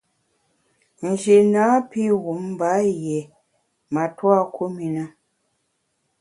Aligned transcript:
Nji 1.07 1.37
napi 1.53 2.03
wum 2.23 2.41
mba 2.53 2.71
yié 3.01 3.19
matua 3.93 4.39
kum 4.55 4.73
i 4.87 4.89
na. 4.95 5.03